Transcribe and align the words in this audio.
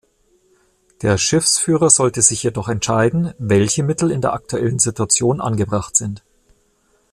Der 1.03 1.19
Schiffsführer 1.19 1.91
sollte 1.91 2.23
sich 2.23 2.41
jedoch 2.41 2.69
entscheiden, 2.69 3.35
welche 3.37 3.83
Mittel 3.83 4.09
in 4.09 4.19
der 4.21 4.33
aktuellen 4.33 4.79
Situation 4.79 5.39
angebracht 5.39 5.95
sind. 5.95 6.23